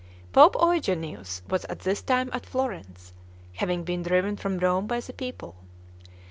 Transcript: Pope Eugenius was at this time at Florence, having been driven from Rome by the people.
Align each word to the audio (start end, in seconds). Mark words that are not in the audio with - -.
Pope 0.33 0.55
Eugenius 0.59 1.43
was 1.47 1.63
at 1.65 1.81
this 1.81 2.01
time 2.01 2.31
at 2.33 2.43
Florence, 2.47 3.13
having 3.53 3.83
been 3.83 4.01
driven 4.01 4.35
from 4.35 4.57
Rome 4.57 4.87
by 4.87 4.99
the 4.99 5.13
people. 5.13 5.57